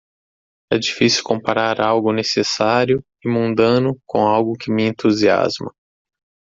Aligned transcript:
É 0.73 0.79
difícil 0.79 1.23
comparar 1.23 1.79
algo 1.79 2.11
necessário 2.11 3.05
e 3.23 3.29
mundano 3.29 3.95
com 4.07 4.21
algo 4.25 4.53
que 4.57 4.71
me 4.73 4.81
entusiasma. 4.87 5.71